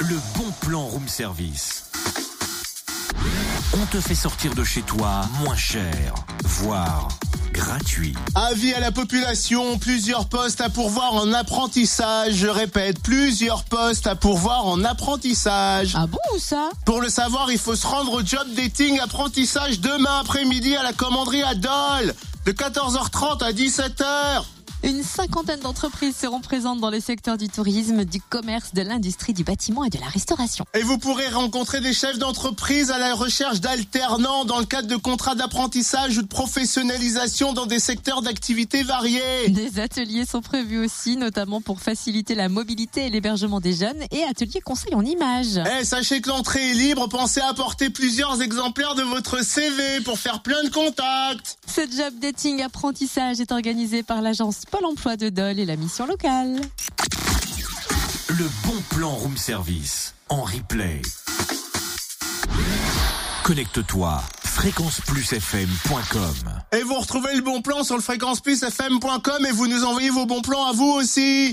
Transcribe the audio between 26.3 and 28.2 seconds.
présentes dans les secteurs du tourisme, du